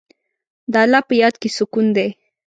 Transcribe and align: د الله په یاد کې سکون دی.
د 0.71 0.73
الله 0.83 1.01
په 1.07 1.13
یاد 1.21 1.35
کې 1.41 1.49
سکون 1.57 1.87
دی. 1.97 2.09